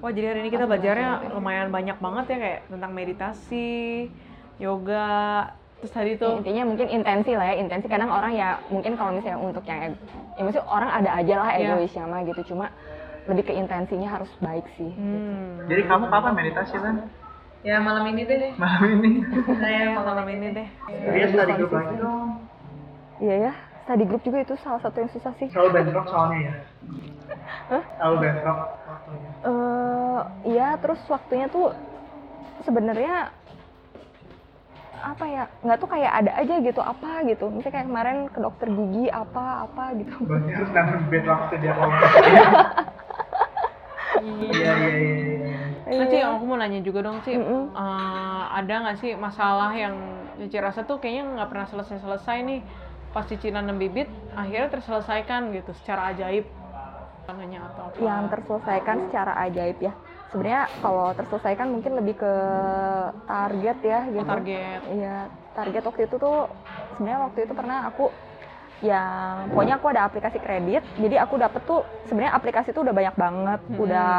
[0.00, 4.08] Wah jadi hari ini kita belajarnya lumayan banyak banget ya kayak tentang meditasi,
[4.56, 8.96] yoga, terus tadi Ya, tuh intinya mungkin intensi lah ya intensi kadang orang ya mungkin
[8.96, 9.96] kalau misalnya untuk yang ego,
[10.36, 11.68] ya maksudnya orang ada aja lah Iya.
[11.72, 12.68] egoisnya mah gitu cuma
[13.24, 15.68] lebih ke intensinya harus baik sih hmm.
[15.68, 16.96] jadi kamu kapan meditasi kan
[17.60, 18.52] Ya malam ini deh.
[18.56, 19.20] malam ini
[19.60, 20.68] saya malam ini deh.
[21.12, 22.28] dia group lagi dong
[23.20, 23.52] iya ya
[23.90, 25.50] study group juga itu salah satu yang susah sih.
[25.50, 26.55] Selalu bentrok soalnya ya.
[27.74, 27.83] Hah?
[27.98, 29.31] selalu bentrok waktunya.
[29.42, 30.20] Eh
[30.55, 31.74] iya terus waktunya tuh
[32.62, 33.35] sebenarnya
[35.00, 37.50] apa ya nggak tuh kayak ada aja gitu apa gitu.
[37.50, 40.14] Misalnya kayak kemarin ke dokter gigi apa apa gitu.
[40.22, 41.74] Berarti harus nanam bed waktu dia
[44.20, 45.59] iya iya iya iya.
[45.90, 47.35] Nah, Ci, aku mau nanya juga dong, Ci.
[47.35, 47.74] Mm-mm.
[47.74, 49.96] Eh, ada nggak sih masalah yang
[50.38, 52.61] Cici rasa tuh kayaknya nggak pernah selesai-selesai nih
[53.11, 56.46] pas Cici nanam bibit, akhirnya terselesaikan gitu secara ajaib.
[57.20, 57.99] Bukan hanya atau apa.
[58.01, 59.92] yang terselesaikan secara ajaib ya
[60.31, 62.33] sebenarnya kalau terselesaikan mungkin lebih ke
[63.27, 64.81] target ya gitu target.
[64.94, 65.16] iya
[65.53, 66.46] target waktu itu tuh
[66.94, 68.05] sebenarnya waktu itu pernah aku
[68.81, 73.16] yang pokoknya aku ada aplikasi kredit jadi aku dapet tuh sebenarnya aplikasi tuh udah banyak
[73.18, 73.83] banget Hmm.
[73.83, 74.12] udah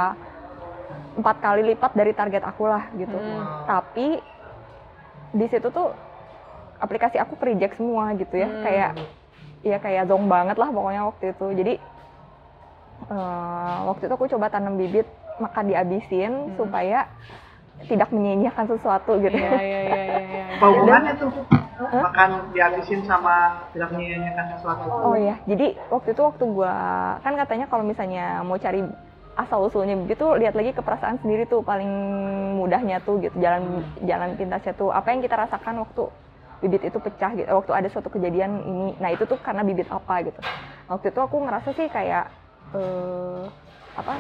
[1.16, 3.44] empat kali lipat dari target aku lah gitu Hmm.
[3.66, 4.20] tapi
[5.32, 5.96] di situ tuh
[6.82, 8.50] aplikasi aku ke reject semua gitu ya.
[8.50, 8.64] Hmm.
[8.66, 8.92] kayak
[9.62, 11.48] ya kayak zong banget lah pokoknya waktu itu.
[11.54, 11.74] Jadi
[13.08, 16.58] eh, waktu itu aku coba tanam bibit maka dihabisin Hmm.
[16.58, 17.06] supaya
[17.82, 19.34] tidak menyia-nyiakan sesuatu gitu.
[19.34, 20.44] Iya, iya, iya, iya, iya.
[20.58, 21.30] apa hubungannya tuh?
[21.82, 26.74] Makan dihabisin sama tidak menyanyikan sesuatu Oh iya, jadi waktu itu waktu gua
[27.26, 28.86] kan katanya kalau misalnya mau cari
[29.34, 31.90] asal usulnya begitu lihat lagi ke perasaan sendiri tuh paling
[32.54, 34.94] mudahnya tuh gitu jalan jalan pintasnya tuh.
[34.94, 36.06] Apa yang kita rasakan waktu
[36.62, 37.50] bibit itu pecah gitu.
[37.50, 38.88] Waktu ada suatu kejadian ini.
[39.02, 40.40] Nah itu tuh karena bibit apa gitu.
[40.88, 42.26] Waktu itu aku ngerasa sih kayak
[42.78, 43.44] eh,
[43.92, 44.14] apa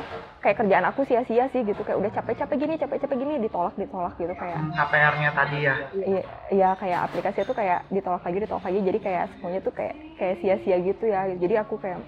[0.44, 1.82] kayak kerjaan aku sia-sia sih gitu.
[1.86, 4.60] Kayak udah capek-capek gini capek-capek gini ditolak ditolak gitu kayak.
[4.74, 5.74] KPR-nya tadi ya?
[5.94, 8.80] Iya, iya kayak aplikasi itu kayak ditolak lagi ditolak lagi.
[8.82, 11.30] Jadi kayak semuanya tuh kayak kayak sia-sia gitu ya.
[11.38, 12.02] Jadi aku kayak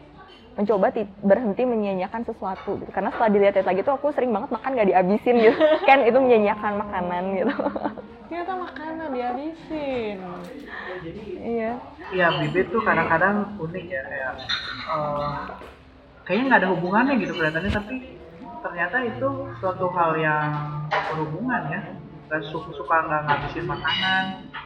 [0.54, 4.76] mencoba ti- berhenti menyia-nyiakan sesuatu gitu karena setelah dilihat lagi tuh aku sering banget makan
[4.76, 5.58] gak dihabisin gitu
[5.90, 7.54] kan itu menyia-nyiakan makanan gitu
[8.24, 10.18] Ternyata makanan dihabisin.
[11.38, 11.72] iya
[12.10, 14.34] Iya, bibit tuh kadang-kadang unik ya kayak
[14.88, 15.34] eh,
[16.24, 17.96] kayaknya nggak ada hubungannya gitu kelihatannya tapi
[18.60, 20.50] ternyata itu suatu hal yang
[20.90, 21.82] berhubungan ya.
[22.26, 24.24] Dan suka-suka nggak ngabisin makanan,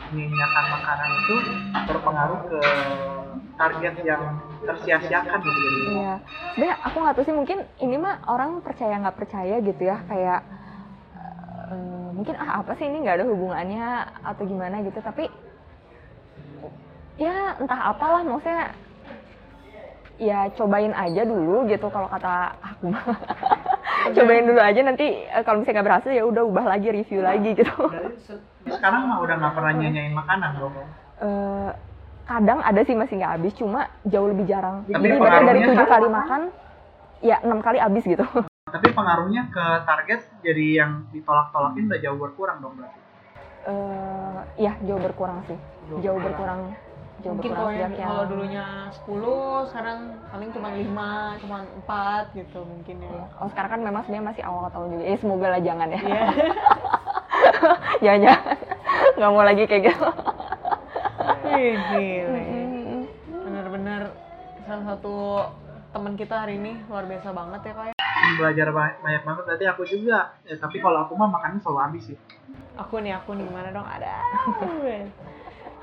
[0.08, 1.36] menyanyiakan makanan itu
[1.86, 2.62] berpengaruh ke
[3.58, 4.21] target yang
[4.63, 5.60] tersia-siakan gitu.
[5.60, 6.13] Jadi, iya.
[6.54, 10.41] Sebenarnya aku nggak tahu sih mungkin ini mah orang percaya nggak percaya gitu ya kayak
[11.71, 12.97] eh, mungkin ah apa sih ini?
[13.04, 13.88] Nggak ada hubungannya
[14.26, 15.00] atau gimana gitu.
[15.02, 15.26] Tapi
[17.17, 18.71] ya entah apalah maksudnya
[20.17, 23.06] ya cobain aja dulu gitu kalau kata aku mah.
[24.08, 27.54] Cobain dulu aja nanti eh, kalau misalnya nggak berhasil ya udah ubah lagi review lagi
[27.54, 27.76] gitu.
[28.65, 30.73] Sekarang mah udah nggak pernah nyanyain makanan dong.
[31.17, 31.69] Eh,
[32.28, 35.68] kadang ada sih masih nggak habis cuma jauh lebih jarang Tapi jadi berarti dari pengaruhnya
[35.72, 36.42] tujuh kali makan
[37.24, 38.26] ya enam kali habis gitu
[38.76, 43.00] Tapi pengaruhnya ke target jadi yang ditolak-tolakin udah jauh berkurang dong berarti.
[43.68, 45.56] Eh, ya jauh berkurang sih
[46.04, 46.76] jauh berkurang
[47.24, 51.58] jauh Mungkin berkurang kalau yang kalau dulunya 10, sekarang paling cuma 5, cuma
[52.30, 53.10] 4 gitu mungkin ya.
[53.10, 53.26] Iya.
[53.42, 55.04] Oh sekarang kan memang sebenarnya masih awal tahun juga.
[55.08, 56.00] Ya semoga lah jangan ya.
[56.04, 56.24] Iya.
[58.04, 58.56] jangan jangan.
[59.18, 60.10] Nggak mau lagi kayak gitu.
[61.58, 62.38] Ih, gile.
[62.38, 63.02] Mm.
[63.41, 64.02] Bener-bener
[64.70, 65.41] salah satu
[65.89, 67.96] teman kita hari ini luar biasa banget ya kayak.
[68.38, 70.38] Belajar ba- banyak banget berarti aku juga.
[70.46, 72.17] Ya, tapi kalau aku mah makannya selalu habis sih.
[72.78, 73.89] Aku nih, aku nih gimana dong?
[73.89, 74.22] Ada.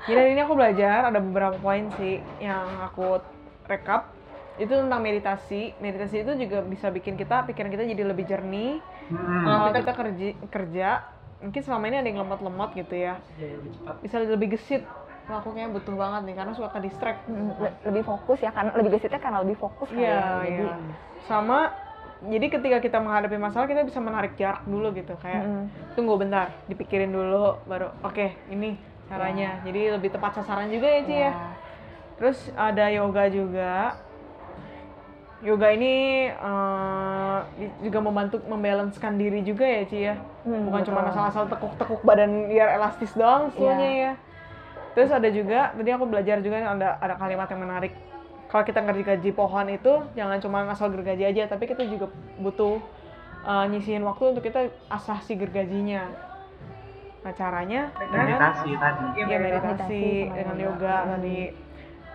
[0.07, 3.19] Jadi hari ini aku belajar ada beberapa poin sih yang aku
[3.67, 4.15] rekap
[4.55, 5.75] itu tentang meditasi.
[5.83, 8.79] Meditasi itu juga bisa bikin kita pikiran kita jadi lebih jernih.
[9.11, 9.43] Hmm.
[9.43, 10.87] Kalau kita kerja, kerja,
[11.43, 13.19] mungkin selama ini ada yang lemot-lemot gitu ya.
[13.99, 14.87] Bisa lebih gesit.
[15.25, 17.19] Wah, aku kayaknya butuh banget nih karena suka ke distract.
[17.25, 20.21] Mm, le- lebih fokus ya kan lebih gesitnya karena lebih fokus Iya, ya.
[20.39, 20.75] Jadi iya.
[21.25, 21.59] Sama
[22.21, 26.53] jadi ketika kita menghadapi masalah kita bisa menarik jarak dulu gitu kayak mm, tunggu bentar
[26.65, 31.31] dipikirin dulu baru oke ini caranya jadi lebih tepat sasaran juga ya Ci ya ya.
[32.15, 33.99] terus ada yoga juga
[35.43, 35.93] yoga ini
[37.53, 41.11] di- juga membantu membalancekan diri juga ya Ci ya Hmm, bukan cuma betul.
[41.11, 43.97] asal-asal tekuk-tekuk badan biar elastis doang semuanya Iya.
[43.99, 44.11] ya
[44.95, 47.93] terus ada juga tadi aku belajar juga ada ada kalimat yang menarik
[48.47, 52.07] kalau kita ngerjain pohon itu jangan cuma asal gergaji aja tapi kita juga
[52.39, 52.79] butuh
[53.43, 56.07] uh, nyisihin waktu untuk kita asah si gergajinya
[57.25, 59.05] nah caranya dengan Meditasi tadi.
[59.17, 60.95] ya meditasi meditasi dengan yoga.
[60.95, 61.11] Hmm.
[61.17, 61.39] tadi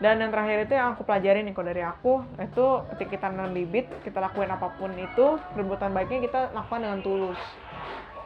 [0.01, 3.53] dan yang terakhir itu yang aku pelajarin nih kok dari aku itu ketika kita nanam
[3.53, 7.41] bibit kita lakuin apa pun itu perbuatan baiknya kita lakukan dengan tulus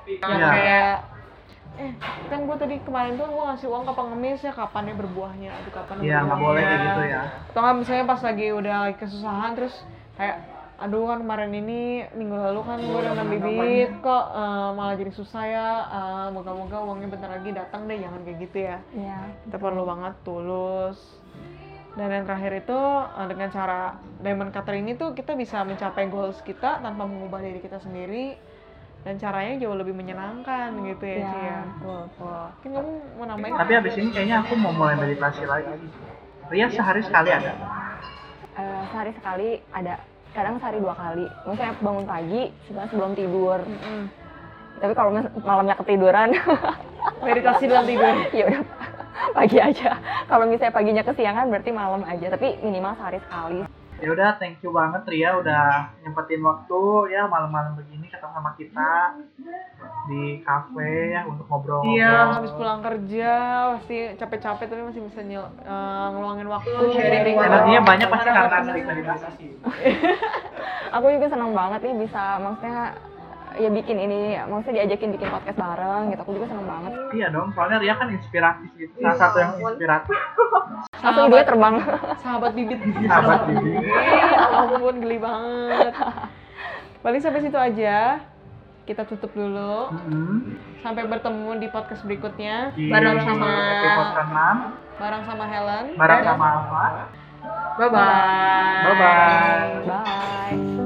[0.07, 0.49] yang Iya.
[0.53, 0.95] kayak
[1.77, 1.93] eh
[2.25, 5.97] kan gue tadi kemarin tuh gue ngasih uang ke pengemis ya kapannya berbuahnya aduh kapan
[6.01, 7.23] Iya nggak boleh kayak gitu ya.
[7.51, 9.75] atau nggak misalnya pas lagi udah lagi kesusahan terus
[10.15, 10.37] kayak
[10.75, 11.81] aduh kan kemarin ini
[12.13, 16.77] minggu lalu kan gue udah nanam bibit kok eh, malah jadi susah ya Eh, moga-moga
[16.81, 19.19] uangnya bentar lagi datang deh jangan kayak gitu ya Iya.
[19.45, 20.99] kita perlu banget tulus
[21.95, 22.79] dan yang terakhir itu
[23.13, 23.81] eh, dengan cara
[24.19, 28.35] diamond cutter ini tuh kita bisa mencapai goals kita tanpa mengubah diri kita sendiri
[29.05, 31.59] dan caranya jauh lebih menyenangkan gitu ya, Iya, Ci ya.
[31.61, 32.40] betul, betul.
[32.49, 33.53] Mungkin kamu mau nambahin?
[33.55, 35.77] Tapi habis ini kayaknya aku mau mulai meditasi lagi.
[36.49, 37.53] Ria sehari sekali ada.
[38.55, 39.95] Eh, sehari sekali ada
[40.31, 44.03] kadang sehari dua kali maksudnya bangun pagi sebenarnya sebelum tidur Mm-mm.
[44.79, 46.35] tapi kalau malamnya ketiduran
[47.23, 48.14] Meditasi dalam tidur.
[48.38, 48.62] ya udah
[49.31, 49.95] pagi aja
[50.27, 53.62] kalau misalnya paginya kesiangan berarti malam aja tapi minimal sehari sekali
[54.05, 56.81] Ya udah, thank you banget Ria udah nyempetin waktu
[57.17, 59.17] ya malam-malam begini ketemu sama kita
[60.12, 61.97] di kafe ya untuk ngobrol-ngobrol.
[61.97, 63.33] Iya, habis pulang kerja
[63.81, 68.85] pasti capek-capek tapi masih bisa nyel, eh, ngeluangin waktu Sharing Energinya banyak pasti karena sering
[68.85, 69.47] meditasi.
[71.01, 72.93] aku juga senang banget nih bisa maksudnya
[73.55, 77.55] ya bikin ini maksudnya diajakin bikin podcast bareng gitu aku juga senang banget Iya dong,
[77.55, 78.90] soalnya Ria kan inspiratif gitu.
[78.99, 80.19] Salah satu yang inspiratif.
[80.99, 81.75] langsung dia terbang
[82.19, 82.81] sahabat bibit.
[83.07, 83.77] Sahabat bibit.
[84.51, 85.95] Ampun geli banget.
[87.07, 88.19] Paling sampai situ aja.
[88.85, 89.95] Kita tutup dulu.
[89.95, 90.37] Mm-hmm.
[90.83, 94.38] Sampai bertemu di podcast berikutnya Di bareng sama episode ke-6,
[95.01, 95.85] bareng sama Helen.
[95.97, 96.85] bareng sama Alfa.
[97.79, 98.83] Bye bye.
[98.85, 99.69] Bye-bye.
[99.88, 100.84] bye